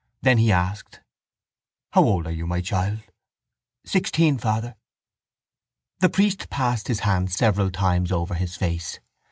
Then 0.23 0.39
he 0.39 0.51
asked: 0.51 0.99
—How 1.91 2.03
old 2.03 2.25
are 2.25 2.31
you, 2.31 2.47
my 2.47 2.59
child? 2.59 3.01
—Sixteen, 3.85 4.39
father. 4.39 4.73
The 5.99 6.09
priest 6.09 6.49
passed 6.49 6.87
his 6.87 7.01
hand 7.01 7.31
several 7.31 7.69
times 7.69 8.11
over 8.11 8.33
his 8.33 8.55
face. 8.55 8.99